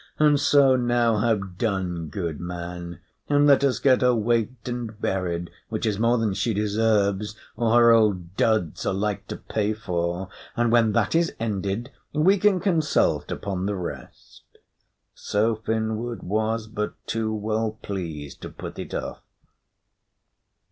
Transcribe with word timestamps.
And 0.17 0.39
so 0.39 0.75
now, 0.75 1.17
have 1.17 1.59
done, 1.59 2.07
good 2.07 2.39
man, 2.39 3.01
and 3.29 3.45
let 3.45 3.63
us 3.63 3.77
get 3.77 4.01
her 4.01 4.15
waked 4.15 4.67
and 4.67 4.99
buried, 4.99 5.51
which 5.69 5.85
is 5.85 5.99
more 5.99 6.17
than 6.17 6.33
she 6.33 6.55
deserves, 6.55 7.35
or 7.55 7.75
her 7.77 7.91
old 7.91 8.35
duds 8.35 8.83
are 8.83 8.95
like 8.95 9.27
to 9.27 9.35
pay 9.37 9.73
for. 9.73 10.27
And 10.57 10.71
when 10.71 10.93
that 10.93 11.13
is 11.13 11.35
ended, 11.39 11.91
we 12.13 12.39
can 12.39 12.59
consult 12.59 13.31
upon 13.31 13.67
the 13.67 13.75
rest." 13.75 14.41
So 15.13 15.57
Finnward 15.57 16.23
was 16.23 16.65
but 16.65 16.95
too 17.05 17.31
well 17.31 17.77
pleased 17.83 18.41
to 18.41 18.49
put 18.49 18.79
it 18.79 18.95
off. 18.95 19.21